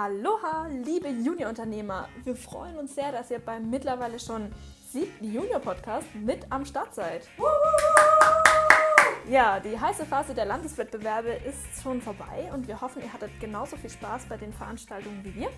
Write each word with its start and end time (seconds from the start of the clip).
Aloha, 0.00 0.68
liebe 0.68 1.08
Juniorunternehmer! 1.08 2.08
Wir 2.22 2.36
freuen 2.36 2.78
uns 2.78 2.94
sehr, 2.94 3.10
dass 3.10 3.32
ihr 3.32 3.40
beim 3.40 3.68
mittlerweile 3.68 4.20
schon 4.20 4.52
siebten 4.92 5.24
Junior-Podcast 5.24 6.06
mit 6.14 6.46
am 6.50 6.64
Start 6.64 6.94
seid. 6.94 7.28
Ja, 9.28 9.58
die 9.58 9.76
heiße 9.76 10.06
Phase 10.06 10.34
der 10.34 10.44
Landeswettbewerbe 10.44 11.30
ist 11.30 11.82
schon 11.82 12.00
vorbei 12.00 12.48
und 12.54 12.68
wir 12.68 12.80
hoffen, 12.80 13.02
ihr 13.02 13.12
hattet 13.12 13.32
genauso 13.40 13.76
viel 13.76 13.90
Spaß 13.90 14.26
bei 14.28 14.36
den 14.36 14.52
Veranstaltungen 14.52 15.18
wie 15.24 15.34
wir. 15.34 15.48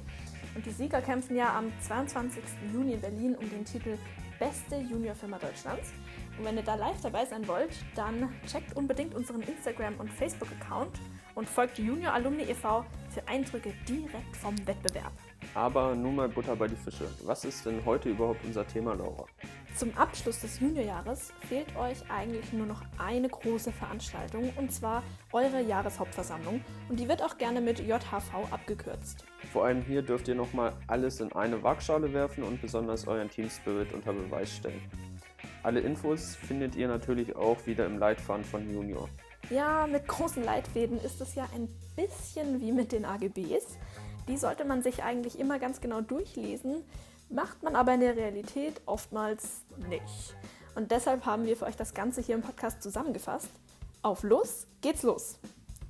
Und 0.55 0.65
die 0.65 0.73
Sieger 0.73 1.03
kämpfen 1.03 1.37
ja 1.37 1.55
am 1.59 1.71
22. 1.83 2.43
Juni 2.73 2.95
in 2.95 3.01
Berlin 3.03 3.37
um 3.37 3.51
den 3.51 3.67
Titel 3.67 3.99
Beste 4.39 4.77
Juniorfirma 4.77 5.39
Deutschlands. 5.39 5.91
Und 6.39 6.45
wenn 6.45 6.57
ihr 6.57 6.63
da 6.63 6.75
live 6.75 7.01
dabei 7.03 7.25
sein 7.25 7.47
wollt, 7.47 7.71
dann 7.95 8.33
checkt 8.47 8.77
unbedingt 8.77 9.15
unseren 9.15 9.43
Instagram- 9.43 9.99
und 9.99 10.11
Facebook-Account 10.11 10.99
und 11.35 11.49
folgt 11.49 11.79
Junior 11.79 12.13
Alumni 12.13 12.45
e.V. 12.45 12.85
für 13.09 13.27
Eindrücke 13.29 13.73
direkt 13.89 14.37
vom 14.37 14.55
Wettbewerb. 14.67 15.13
Aber 15.55 15.95
nun 15.95 16.17
mal 16.17 16.29
Butter 16.29 16.55
bei 16.57 16.69
die 16.69 16.77
Fische. 16.77 17.09
Was 17.25 17.45
ist 17.45 17.67
denn 17.67 17.85
heute 17.85 18.11
überhaupt 18.11 18.45
unser 18.45 18.67
Thema, 18.67 18.95
Laura? 18.95 19.27
Zum 19.77 19.97
Abschluss 19.97 20.41
des 20.41 20.61
Juniorjahres 20.61 21.33
fehlt 21.49 21.75
euch 21.77 21.99
eigentlich 22.11 22.53
nur 22.53 22.67
noch 22.67 22.83
eine 22.99 23.29
große 23.29 23.73
Veranstaltung 23.73 24.53
und 24.57 24.73
zwar 24.73 25.03
eure 25.33 25.63
Jahreshauptversammlung 25.63 26.63
und 26.89 27.01
die 27.01 27.09
wird 27.09 27.23
auch 27.23 27.39
gerne 27.39 27.61
mit 27.61 27.79
JHV 27.79 28.51
abgekürzt. 28.51 29.25
Vor 29.53 29.65
allem 29.65 29.83
hier 29.83 30.03
dürft 30.03 30.29
ihr 30.29 30.35
nochmal 30.35 30.73
alles 30.87 31.21
in 31.21 31.33
eine 31.33 31.63
Waagschale 31.63 32.13
werfen 32.13 32.45
und 32.45 32.61
besonders 32.61 33.07
euren 33.07 33.31
Team 33.31 33.49
Spirit 33.49 33.93
unter 33.93 34.13
Beweis 34.13 34.55
stellen. 34.55 34.83
Alle 35.63 35.81
Infos 35.81 36.37
findet 36.37 36.75
ihr 36.75 36.89
natürlich 36.89 37.37
auch 37.37 37.67
wieder 37.67 37.85
im 37.85 37.99
Leitfaden 37.99 38.45
von 38.45 38.73
Junior. 38.73 39.09
Ja, 39.51 39.87
mit 39.87 40.09
großen 40.09 40.43
Leitfäden 40.43 40.99
ist 41.01 41.21
es 41.21 41.35
ja 41.35 41.47
ein 41.55 41.69
bisschen 41.97 42.61
wie 42.61 42.73
mit 42.73 42.93
den 42.93 43.05
AGBs. 43.05 43.77
Die 44.27 44.37
sollte 44.39 44.65
man 44.65 44.83
sich 44.83 45.03
eigentlich 45.03 45.39
immer 45.39 45.59
ganz 45.59 45.81
genau 45.81 46.01
durchlesen, 46.01 46.85
macht 47.29 47.63
man 47.63 47.77
aber 47.77 47.93
in 47.93 48.01
der 48.01 48.17
Realität 48.17 48.81
oftmals 48.87 49.63
nicht. 49.89 50.35
Und 50.75 50.93
deshalb 50.93 51.27
haben 51.27 51.45
wir 51.45 51.57
für 51.57 51.67
euch 51.67 51.77
das 51.77 51.93
Ganze 51.93 52.23
hier 52.23 52.37
im 52.37 52.43
Podcast 52.43 52.83
zusammengefasst. 52.83 53.51
Auf 54.03 54.23
los 54.23 54.67
geht's 54.81 55.03
los. 55.03 55.39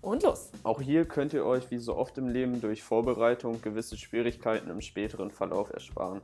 Und 0.03 0.23
los. 0.23 0.51
Auch 0.63 0.81
hier 0.81 1.05
könnt 1.05 1.33
ihr 1.35 1.45
euch 1.45 1.71
wie 1.71 1.79
so 1.79 1.95
oft 1.95 2.17
im 2.19 2.27
Leben 2.27 2.61
durch 2.61 2.83
Vorbereitung 2.83 3.61
gewisse 3.61 3.99
Schwierigkeiten 3.99 4.71
im 4.71 4.81
späteren 4.81 5.31
Verlauf 5.31 5.71
ersparen. 5.71 6.23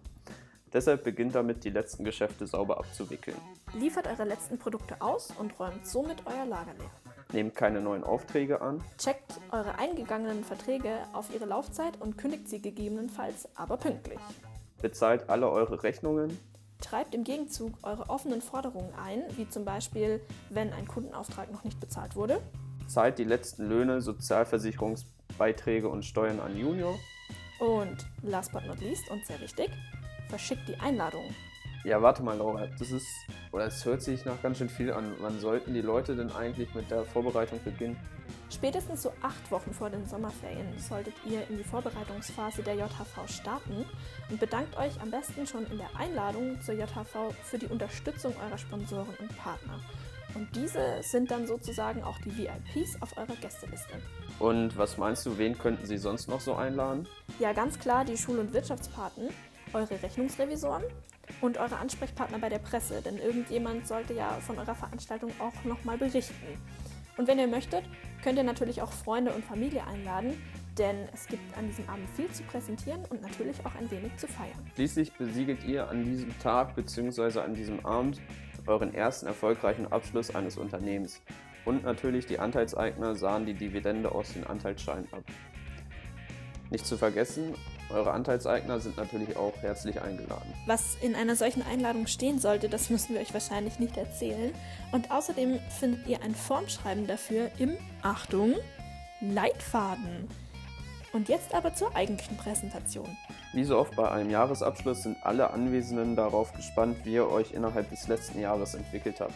Deshalb 0.77 1.05
beginnt 1.05 1.35
damit, 1.35 1.65
die 1.65 1.71
letzten 1.71 2.05
Geschäfte 2.05 2.47
sauber 2.47 2.77
abzuwickeln. 2.77 3.39
Liefert 3.73 4.07
eure 4.09 4.25
letzten 4.25 4.59
Produkte 4.59 5.01
aus 5.01 5.33
und 5.39 5.59
räumt 5.59 5.87
somit 5.87 6.19
euer 6.27 6.45
Lager 6.45 6.75
leer. 6.75 6.91
Nehmt 7.33 7.55
keine 7.55 7.81
neuen 7.81 8.05
Aufträge 8.05 8.61
an. 8.61 8.85
Checkt 8.99 9.41
eure 9.53 9.79
eingegangenen 9.79 10.45
Verträge 10.45 10.99
auf 11.15 11.35
ihre 11.35 11.47
Laufzeit 11.47 11.99
und 11.99 12.19
kündigt 12.19 12.51
sie 12.51 12.61
gegebenenfalls 12.61 13.49
aber 13.55 13.79
pünktlich. 13.79 14.19
Bezahlt 14.83 15.31
alle 15.31 15.49
eure 15.49 15.83
Rechnungen. 15.83 16.39
Treibt 16.83 17.15
im 17.15 17.25
Gegenzug 17.25 17.73
eure 17.83 18.11
offenen 18.11 18.43
Forderungen 18.43 18.93
ein, 19.03 19.23
wie 19.39 19.49
zum 19.49 19.65
Beispiel, 19.65 20.21
wenn 20.51 20.75
ein 20.75 20.87
Kundenauftrag 20.87 21.51
noch 21.51 21.65
nicht 21.65 21.81
bezahlt 21.81 22.17
wurde. 22.17 22.43
Zahlt 22.87 23.19
die 23.19 23.25
letzten 23.25 23.67
Löhne, 23.67 24.03
Sozialversicherungsbeiträge 24.03 25.89
und 25.89 26.05
Steuern 26.05 26.39
an 26.39 26.55
Junior. 26.55 26.99
Und 27.61 28.07
last 28.23 28.53
but 28.53 28.67
not 28.67 28.79
least 28.81 29.11
und 29.11 29.25
sehr 29.25 29.41
wichtig, 29.41 29.71
verschickt 30.29 30.69
die 30.69 30.79
Einladung. 30.81 31.35
Ja, 31.85 32.03
warte 32.03 32.23
mal, 32.23 32.37
Laura, 32.37 32.67
das 32.79 32.91
ist, 32.91 33.07
oder 33.53 33.67
es 33.67 33.85
hört 33.85 34.03
sich 34.03 34.25
nach 34.25 34.43
ganz 34.43 34.59
schön 34.59 34.69
viel 34.69 34.93
an. 34.93 35.15
Wann 35.21 35.39
sollten 35.39 35.73
die 35.73 35.83
Leute 35.83 36.17
denn 36.17 36.33
eigentlich 36.33 36.75
mit 36.75 36.91
der 36.91 37.05
Vorbereitung 37.05 37.61
beginnen? 37.63 37.97
Spätestens 38.51 39.03
so 39.03 39.13
acht 39.23 39.51
Wochen 39.51 39.73
vor 39.73 39.91
den 39.91 40.05
Sommerferien 40.07 40.77
solltet 40.79 41.15
ihr 41.25 41.47
in 41.49 41.59
die 41.59 41.65
Vorbereitungsphase 41.65 42.63
der 42.63 42.75
JHV 42.75 43.29
starten 43.29 43.85
und 44.31 44.41
bedankt 44.41 44.77
euch 44.77 45.01
am 45.01 45.11
besten 45.11 45.47
schon 45.47 45.65
in 45.71 45.79
der 45.79 45.95
Einladung 45.97 46.61
zur 46.61 46.75
JHV 46.75 47.33
für 47.45 47.59
die 47.59 47.67
Unterstützung 47.67 48.35
eurer 48.45 48.59
Sponsoren 48.59 49.15
und 49.21 49.37
Partner. 49.37 49.79
Und 50.35 50.55
diese 50.55 51.03
sind 51.03 51.31
dann 51.31 51.47
sozusagen 51.47 52.03
auch 52.03 52.19
die 52.19 52.37
VIPs 52.37 53.01
auf 53.01 53.17
eurer 53.17 53.37
Gästeliste. 53.41 53.95
Und 54.39 54.77
was 54.77 54.99
meinst 54.99 55.25
du, 55.25 55.39
wen 55.39 55.57
könnten 55.57 55.87
sie 55.87 55.99
sonst 55.99 56.29
noch 56.29 56.41
so 56.41 56.55
einladen? 56.55 57.09
Ja, 57.39 57.53
ganz 57.53 57.79
klar 57.79 58.05
die 58.05 58.19
Schul- 58.19 58.39
und 58.39 58.53
Wirtschaftspaten, 58.53 59.29
eure 59.77 60.03
Rechnungsrevisoren 60.03 60.85
und 61.41 61.59
eure 61.59 61.77
Ansprechpartner 61.77 62.39
bei 62.39 62.49
der 62.49 62.59
Presse, 62.59 63.03
denn 63.03 63.19
irgendjemand 63.19 63.87
sollte 63.87 64.15
ja 64.15 64.31
von 64.41 64.59
eurer 64.59 64.75
Veranstaltung 64.75 65.31
auch 65.39 65.65
nochmal 65.65 65.99
berichten. 65.99 66.35
Und 67.17 67.29
wenn 67.29 67.39
ihr 67.39 67.47
möchtet, 67.47 67.85
könnt 68.23 68.39
ihr 68.39 68.45
natürlich 68.45 68.83
auch 68.83 68.93
Freunde 68.93 69.33
und 69.33 69.45
Familie 69.45 69.87
einladen, 69.87 70.35
denn 70.79 70.97
es 71.15 71.27
gibt 71.27 71.57
an 71.57 71.67
diesem 71.67 71.89
Abend 71.89 72.09
viel 72.11 72.31
zu 72.31 72.43
präsentieren 72.45 73.01
und 73.09 73.23
natürlich 73.23 73.57
auch 73.65 73.75
ein 73.75 73.91
wenig 73.91 74.15
zu 74.17 74.27
feiern. 74.27 74.71
Schließlich 74.75 75.13
besiegelt 75.13 75.65
ihr 75.65 75.89
an 75.89 76.05
diesem 76.05 76.39
Tag 76.41 76.75
bzw. 76.77 77.41
an 77.41 77.55
diesem 77.55 77.85
Abend 77.87 78.21
euren 78.67 78.95
ersten 78.95 79.27
erfolgreichen 79.27 79.91
Abschluss 79.91 80.35
eines 80.35 80.59
Unternehmens. 80.59 81.23
Und 81.65 81.85
natürlich 81.85 82.27
die 82.27 82.39
Anteilseigner 82.39 83.15
sahen 83.15 83.47
die 83.47 83.55
Dividende 83.55 84.13
aus 84.13 84.33
den 84.33 84.47
Anteilsscheinen 84.47 85.09
ab. 85.13 85.25
Nicht 86.71 86.87
zu 86.87 86.97
vergessen, 86.97 87.55
eure 87.91 88.13
Anteilseigner 88.13 88.81
sind 88.81 88.97
natürlich 88.97 89.37
auch 89.37 89.55
herzlich 89.61 90.01
eingeladen. 90.01 90.53
Was 90.67 90.97
in 91.01 91.15
einer 91.15 91.37
solchen 91.37 91.63
Einladung 91.63 92.07
stehen 92.07 92.39
sollte, 92.39 92.69
das 92.69 92.91
müssen 92.91 93.15
wir 93.15 93.21
euch 93.21 93.33
wahrscheinlich 93.33 93.79
nicht 93.79 93.97
erzählen. 93.97 94.53
Und 94.93 95.11
außerdem 95.11 95.59
findet 95.79 96.07
ihr 96.07 96.23
ein 96.23 96.35
Formschreiben 96.35 97.07
dafür 97.07 97.51
im, 97.59 97.77
Achtung, 98.03 98.55
Leitfaden. 99.21 100.29
Und 101.13 101.29
jetzt 101.29 101.55
aber 101.55 101.75
zur 101.75 101.95
eigentlichen 101.97 102.37
Präsentation. 102.37 103.17
Wie 103.55 103.65
so 103.65 103.79
oft 103.79 103.97
bei 103.97 104.11
einem 104.11 104.29
Jahresabschluss 104.29 105.05
sind 105.05 105.17
alle 105.23 105.51
Anwesenden 105.51 106.15
darauf 106.15 106.53
gespannt, 106.53 106.99
wie 107.05 107.15
ihr 107.15 107.29
euch 107.31 107.53
innerhalb 107.53 107.89
des 107.89 108.07
letzten 108.09 108.41
Jahres 108.41 108.75
entwickelt 108.75 109.21
habt. 109.21 109.33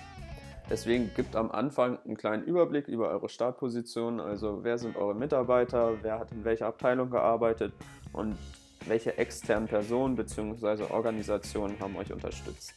Deswegen 0.71 1.11
gibt 1.17 1.35
am 1.35 1.51
Anfang 1.51 1.99
einen 2.05 2.17
kleinen 2.17 2.45
Überblick 2.45 2.87
über 2.87 3.09
eure 3.09 3.29
Startposition, 3.29 4.21
also 4.21 4.61
wer 4.63 4.79
sind 4.79 4.97
eure 4.97 5.17
Mitarbeiter, 5.17 5.95
wer 6.03 6.21
hat 6.21 6.31
in 6.31 6.45
welcher 6.45 6.69
Abteilung 6.69 7.11
gearbeitet 7.11 7.73
und 8.13 8.39
welche 8.87 9.19
externen 9.19 9.67
Personen 9.67 10.15
bzw. 10.15 10.85
Organisationen 10.91 11.79
haben 11.81 11.97
euch 11.97 12.13
unterstützt. 12.13 12.75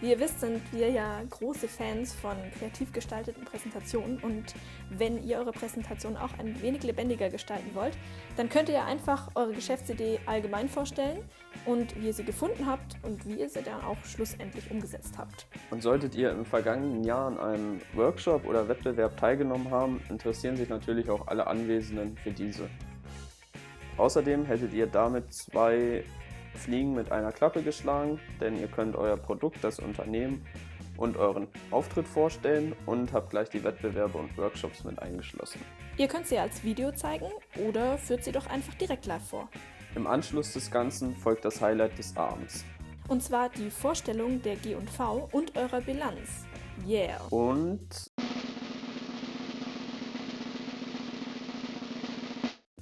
Wie 0.00 0.10
ihr 0.10 0.20
wisst, 0.20 0.40
sind 0.40 0.60
wir 0.72 0.90
ja 0.90 1.22
große 1.30 1.68
Fans 1.68 2.12
von 2.12 2.36
kreativ 2.58 2.92
gestalteten 2.92 3.44
Präsentationen 3.44 4.18
und 4.18 4.54
wenn 4.90 5.22
ihr 5.22 5.38
eure 5.38 5.52
Präsentation 5.52 6.16
auch 6.16 6.30
ein 6.38 6.60
wenig 6.60 6.82
lebendiger 6.82 7.30
gestalten 7.30 7.70
wollt, 7.74 7.96
dann 8.36 8.48
könnt 8.48 8.68
ihr 8.68 8.84
einfach 8.84 9.30
eure 9.34 9.52
Geschäftsidee 9.52 10.18
allgemein 10.26 10.68
vorstellen 10.68 11.18
und 11.64 11.94
wie 12.00 12.08
ihr 12.08 12.12
sie 12.12 12.24
gefunden 12.24 12.66
habt 12.66 12.96
und 13.02 13.26
wie 13.26 13.40
ihr 13.40 13.48
sie 13.48 13.62
dann 13.62 13.82
auch 13.82 13.96
schlussendlich 14.04 14.70
umgesetzt 14.70 15.16
habt. 15.16 15.46
Und 15.70 15.82
solltet 15.82 16.14
ihr 16.14 16.30
im 16.32 16.44
vergangenen 16.44 17.04
Jahr 17.04 17.28
an 17.28 17.38
einem 17.38 17.80
Workshop 17.94 18.46
oder 18.46 18.68
Wettbewerb 18.68 19.16
teilgenommen 19.16 19.70
haben, 19.70 20.02
interessieren 20.08 20.56
sich 20.56 20.68
natürlich 20.68 21.08
auch 21.08 21.28
alle 21.28 21.46
Anwesenden 21.46 22.16
für 22.16 22.30
diese. 22.30 22.68
Außerdem 23.96 24.44
hättet 24.44 24.72
ihr 24.74 24.88
damit 24.88 25.32
zwei 25.32 26.04
Fliegen 26.56 26.94
mit 26.94 27.12
einer 27.12 27.32
Klappe 27.32 27.62
geschlagen, 27.62 28.20
denn 28.40 28.58
ihr 28.58 28.68
könnt 28.68 28.96
euer 28.96 29.16
Produkt, 29.16 29.62
das 29.62 29.78
Unternehmen 29.78 30.46
und 30.96 31.16
euren 31.16 31.48
Auftritt 31.70 32.06
vorstellen 32.06 32.74
und 32.86 33.12
habt 33.12 33.30
gleich 33.30 33.48
die 33.50 33.62
Wettbewerbe 33.64 34.18
und 34.18 34.36
Workshops 34.38 34.84
mit 34.84 34.98
eingeschlossen. 35.00 35.60
Ihr 35.96 36.08
könnt 36.08 36.26
sie 36.26 36.38
als 36.38 36.62
Video 36.62 36.92
zeigen 36.92 37.26
oder 37.68 37.98
führt 37.98 38.24
sie 38.24 38.32
doch 38.32 38.46
einfach 38.46 38.74
direkt 38.74 39.06
live 39.06 39.28
vor. 39.28 39.48
Im 39.94 40.06
Anschluss 40.06 40.52
des 40.52 40.70
Ganzen 40.70 41.14
folgt 41.16 41.44
das 41.44 41.60
Highlight 41.60 41.98
des 41.98 42.16
Abends. 42.16 42.64
Und 43.08 43.22
zwar 43.22 43.48
die 43.50 43.70
Vorstellung 43.70 44.40
der 44.42 44.56
G&V 44.56 45.28
und 45.32 45.56
eurer 45.56 45.80
Bilanz. 45.80 46.46
Yeah. 46.86 47.20
Und 47.30 48.10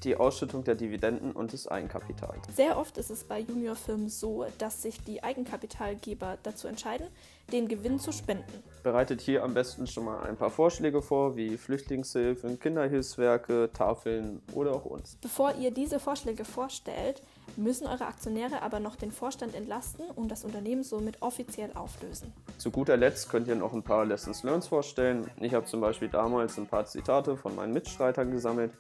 die 0.05 0.17
Ausschüttung 0.17 0.65
der 0.65 0.75
Dividenden 0.75 1.33
und 1.33 1.53
des 1.53 1.69
Eigenkapitals. 1.69 2.41
Sehr 2.55 2.79
oft 2.79 2.99
ist 2.99 3.11
es 3.11 3.25
bei 3.25 3.41
Juniorfirmen 3.41 4.09
so, 4.09 4.47
dass 4.59 4.83
sich 4.83 5.03
die 5.05 5.23
Eigenkapitalgeber 5.23 6.39
dazu 6.43 6.69
entscheiden, 6.69 7.07
den 7.53 7.69
Gewinn 7.69 7.99
zu 7.99 8.13
spenden. 8.13 8.63
Bereitet 8.83 9.21
hier 9.21 9.43
am 9.43 9.55
besten 9.55 9.87
schon 9.87 10.05
mal 10.05 10.23
ein 10.23 10.37
paar 10.37 10.51
Vorschläge 10.51 11.03
vor, 11.03 11.37
wie 11.37 11.57
Flüchtlingshilfen, 11.57 12.59
Kinderhilfswerke, 12.59 13.71
Tafeln 13.73 14.41
oder 14.55 14.75
auch 14.75 14.85
uns. 14.85 15.19
Bevor 15.21 15.55
ihr 15.57 15.71
diese 15.71 16.01
Vorschläge 16.01 16.45
vorstellt, 16.45 17.23
müssen 17.57 17.87
eure 17.87 18.07
Aktionäre 18.07 18.63
aber 18.63 18.81
noch 18.81 18.97
den 18.97 19.13
Vorstand 19.13 19.55
entlasten 19.55 20.07
und 20.17 20.31
das 20.31 20.45
Unternehmen 20.45 20.83
somit 20.83 21.21
offiziell 21.21 21.71
auflösen. 21.75 22.33
Zu 22.59 22.71
guter 22.71 22.97
Letzt 22.97 23.29
könnt 23.29 23.49
ihr 23.49 23.55
noch 23.55 23.73
ein 23.73 23.83
paar 23.83 24.07
Lessons 24.07 24.43
Learned 24.43 24.65
vorstellen. 24.65 25.31
Ich 25.41 25.53
habe 25.55 25.67
zum 25.67 25.81
Beispiel 25.81 26.09
damals 26.09 26.59
ein 26.59 26.67
paar 26.67 26.87
Zitate 26.87 27.37
von 27.37 27.55
meinen 27.55 27.73
Mitstreitern 27.73 28.31
gesammelt 28.31 28.73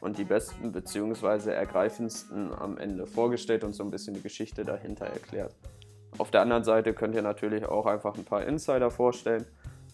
und 0.00 0.18
die 0.18 0.24
besten 0.24 0.72
bzw. 0.72 1.50
ergreifendsten 1.50 2.52
am 2.52 2.78
Ende 2.78 3.06
vorgestellt 3.06 3.64
und 3.64 3.74
so 3.74 3.82
ein 3.82 3.90
bisschen 3.90 4.14
die 4.14 4.22
Geschichte 4.22 4.64
dahinter 4.64 5.06
erklärt. 5.06 5.54
Auf 6.16 6.30
der 6.30 6.42
anderen 6.42 6.64
Seite 6.64 6.94
könnt 6.94 7.14
ihr 7.14 7.22
natürlich 7.22 7.66
auch 7.66 7.86
einfach 7.86 8.16
ein 8.16 8.24
paar 8.24 8.44
Insider 8.44 8.90
vorstellen, 8.90 9.44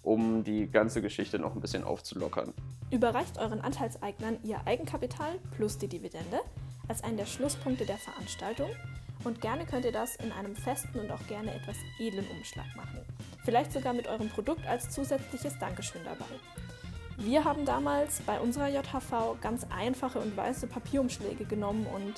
um 0.02 0.44
die 0.44 0.70
ganze 0.70 1.02
Geschichte 1.02 1.38
noch 1.38 1.54
ein 1.54 1.60
bisschen 1.60 1.84
aufzulockern. 1.84 2.52
Überreicht 2.90 3.38
euren 3.38 3.60
Anteilseignern 3.60 4.38
ihr 4.44 4.60
Eigenkapital 4.66 5.38
plus 5.56 5.78
die 5.78 5.88
Dividende, 5.88 6.40
als 6.88 7.02
einen 7.02 7.16
der 7.16 7.26
Schlusspunkte 7.26 7.86
der 7.86 7.96
Veranstaltung 7.96 8.68
und 9.24 9.40
gerne 9.40 9.64
könnt 9.64 9.84
ihr 9.84 9.92
das 9.92 10.16
in 10.16 10.32
einem 10.32 10.54
festen 10.54 11.00
und 11.00 11.10
auch 11.10 11.26
gerne 11.26 11.54
etwas 11.54 11.76
edlen 11.98 12.26
Umschlag 12.36 12.66
machen. 12.76 13.00
Vielleicht 13.44 13.72
sogar 13.72 13.94
mit 13.94 14.06
eurem 14.06 14.28
Produkt 14.28 14.66
als 14.66 14.90
zusätzliches 14.90 15.58
Dankeschön 15.58 16.02
dabei. 16.04 16.26
Wir 17.16 17.44
haben 17.44 17.64
damals 17.64 18.20
bei 18.22 18.40
unserer 18.40 18.69
JHV 18.69 19.40
ganz 19.40 19.66
einfache 19.70 20.19
und 20.19 20.37
weiße 20.37 20.66
Papierumschläge 20.66 21.44
genommen 21.44 21.87
und 21.87 22.14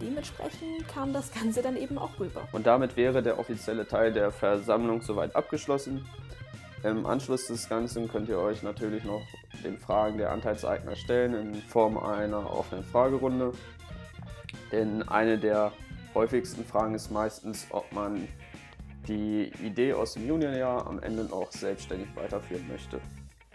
dementsprechend 0.00 0.88
kam 0.88 1.12
das 1.12 1.32
Ganze 1.32 1.60
dann 1.60 1.76
eben 1.76 1.98
auch 1.98 2.18
rüber. 2.18 2.48
Und 2.52 2.66
damit 2.66 2.96
wäre 2.96 3.22
der 3.22 3.38
offizielle 3.38 3.86
Teil 3.86 4.12
der 4.12 4.32
Versammlung 4.32 5.02
soweit 5.02 5.36
abgeschlossen. 5.36 6.06
Im 6.82 7.06
Anschluss 7.06 7.48
des 7.48 7.68
Ganzen 7.68 8.08
könnt 8.08 8.28
ihr 8.28 8.38
euch 8.38 8.62
natürlich 8.62 9.04
noch 9.04 9.22
den 9.64 9.78
Fragen 9.78 10.16
der 10.16 10.30
Anteilseigner 10.30 10.96
stellen 10.96 11.34
in 11.34 11.54
Form 11.62 11.98
einer 11.98 12.50
offenen 12.50 12.84
Fragerunde. 12.84 13.52
Denn 14.72 15.06
eine 15.08 15.38
der 15.38 15.72
häufigsten 16.14 16.64
Fragen 16.64 16.94
ist 16.94 17.10
meistens, 17.10 17.66
ob 17.70 17.92
man 17.92 18.28
die 19.08 19.52
Idee 19.62 19.92
aus 19.92 20.14
dem 20.14 20.26
Juniorjahr 20.26 20.86
am 20.86 21.00
Ende 21.00 21.24
noch 21.24 21.50
selbstständig 21.50 22.08
weiterführen 22.14 22.66
möchte. 22.68 23.00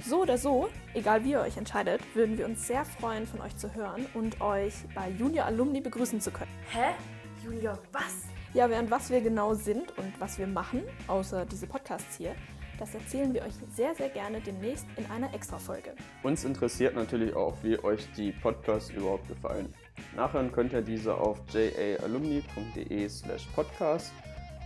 So 0.06 0.22
oder 0.22 0.38
so, 0.38 0.68
egal 0.94 1.24
wie 1.24 1.32
ihr 1.32 1.40
euch 1.40 1.56
entscheidet, 1.56 2.02
würden 2.14 2.38
wir 2.38 2.46
uns 2.46 2.68
sehr 2.68 2.84
freuen, 2.84 3.26
von 3.26 3.40
euch 3.40 3.56
zu 3.56 3.74
hören 3.74 4.06
und 4.14 4.42
euch 4.42 4.74
bei 4.94 5.10
Junior 5.10 5.46
Alumni 5.46 5.80
begrüßen 5.80 6.20
zu 6.20 6.30
können. 6.30 6.52
Hä? 6.72 6.94
Junior, 7.42 7.80
was? 7.94 8.24
Ja, 8.54 8.70
während 8.70 8.92
was 8.92 9.10
wir 9.10 9.22
genau 9.22 9.54
sind 9.54 9.98
und 9.98 10.14
was 10.20 10.38
wir 10.38 10.46
machen, 10.46 10.84
außer 11.08 11.46
diese 11.46 11.68
Podcasts 11.68 12.18
hier, 12.18 12.36
das 12.80 12.94
erzählen 12.94 13.34
wir 13.34 13.44
euch 13.44 13.54
sehr, 13.74 13.96
sehr 13.96 14.10
gerne 14.10 14.42
demnächst 14.42 14.86
in 14.98 15.06
einer 15.06 15.34
Extra-Folge. 15.34 15.96
Uns 16.22 16.44
interessiert 16.44 16.96
natürlich 16.96 17.34
auch, 17.34 17.56
wie 17.64 17.82
euch 17.82 18.06
die 18.18 18.34
Podcasts 18.34 18.90
überhaupt 18.90 19.30
gefallen. 19.30 19.74
Nachhören 20.18 20.52
könnt 20.52 20.74
ihr 20.74 20.82
diese 20.82 21.16
auf 21.16 21.40
jaalumni.de 21.54 23.08
slash 23.08 23.48
podcast 23.56 24.12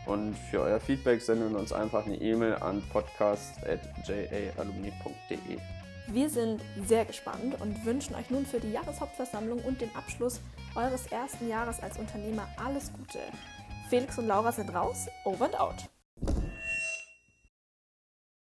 und 0.07 0.35
für 0.49 0.61
euer 0.61 0.79
Feedback 0.79 1.21
sendet 1.21 1.53
uns 1.53 1.73
einfach 1.73 2.05
eine 2.05 2.15
E-Mail 2.15 2.55
an 2.55 2.81
podcast.jaalumni.de. 2.91 5.59
Wir 6.09 6.29
sind 6.29 6.61
sehr 6.85 7.03
gespannt 7.03 7.59
und 7.59 7.85
wünschen 7.85 8.15
euch 8.15 8.29
nun 8.29 8.45
für 8.45 8.61
die 8.61 8.71
Jahreshauptversammlung 8.71 9.59
und 9.59 9.81
den 9.81 9.93
Abschluss 9.95 10.39
eures 10.75 11.07
ersten 11.07 11.49
Jahres 11.49 11.81
als 11.81 11.97
Unternehmer 11.97 12.47
alles 12.63 12.93
Gute. 12.93 13.19
Felix 13.89 14.17
und 14.17 14.27
Laura 14.27 14.51
sind 14.51 14.73
raus, 14.73 15.07
over 15.25 15.45
and 15.45 15.59
out. 15.59 15.89